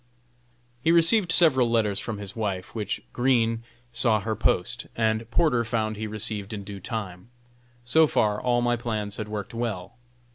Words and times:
He 0.83 0.91
received 0.91 1.31
several 1.31 1.69
letters 1.69 1.99
from 1.99 2.17
his 2.17 2.35
wife, 2.35 2.73
which 2.73 3.03
Green 3.13 3.61
saw 3.93 4.19
her 4.19 4.35
post, 4.35 4.87
and 4.95 5.29
Porter 5.29 5.63
found 5.63 5.95
he 5.95 6.07
received 6.07 6.53
in 6.53 6.63
due 6.63 6.79
time. 6.79 7.29
So 7.85 8.07
far 8.07 8.41
all 8.41 8.63
my 8.63 8.75
plans 8.75 9.17
had 9.17 9.27
worked 9.27 9.53
well. 9.53 9.93